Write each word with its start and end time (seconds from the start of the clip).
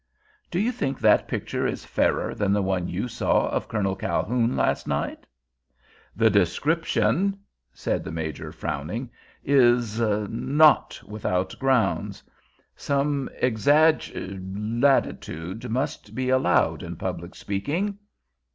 "Do 0.49 0.59
you 0.59 0.71
think 0.71 0.99
that 0.99 1.27
picture 1.27 1.67
is 1.67 1.85
fairer 1.85 2.33
than 2.33 2.53
the 2.53 2.63
one 2.63 2.87
you 2.87 3.07
saw 3.07 3.49
of 3.49 3.67
Colonel 3.67 3.95
Calhoun 3.95 4.57
last 4.57 4.87
night?" 4.87 5.27
"The 6.15 6.31
description," 6.31 7.37
said 7.71 8.03
the 8.03 8.11
Major, 8.11 8.51
frowning, 8.51 9.11
"is—not 9.43 11.03
without 11.05 11.53
grounds. 11.59 12.23
Some 12.75 13.29
exag—latitude 13.43 15.69
must 15.69 16.15
be 16.15 16.29
allowed 16.29 16.81
in 16.81 16.95
public 16.95 17.35
speaking." 17.35 17.99